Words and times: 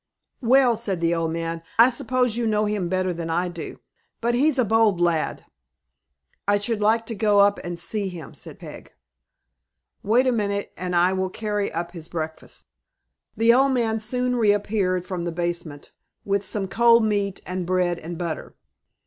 "Well," 0.41 0.77
said 0.77 0.99
the 0.99 1.13
old 1.13 1.31
man, 1.31 1.61
"I 1.77 1.91
suppose 1.91 2.35
you 2.35 2.47
know 2.47 2.65
him 2.65 2.89
better 2.89 3.13
than 3.13 3.29
I 3.29 3.49
do. 3.49 3.79
But 4.19 4.33
he's 4.33 4.57
a 4.57 4.65
bold 4.65 4.99
lad." 4.99 5.45
"I 6.47 6.57
should 6.57 6.81
like 6.81 7.05
to 7.05 7.13
go 7.13 7.39
up 7.39 7.59
and 7.63 7.79
see 7.79 8.07
him," 8.09 8.33
said 8.33 8.57
Peg. 8.57 8.93
"Wait 10.01 10.25
a 10.25 10.31
minute, 10.31 10.73
and 10.75 10.95
I 10.95 11.13
will 11.13 11.29
carry 11.29 11.71
up 11.71 11.91
his 11.91 12.07
breakfast." 12.09 12.65
The 13.37 13.53
old 13.53 13.73
man 13.73 13.99
soon 13.99 14.35
reappeared 14.37 15.05
from 15.05 15.23
the 15.23 15.31
basement 15.31 15.91
with 16.25 16.43
some 16.43 16.67
cold 16.67 17.05
meat 17.05 17.39
and 17.45 17.67
bread 17.67 17.99
and 17.99 18.17
butter. 18.17 18.55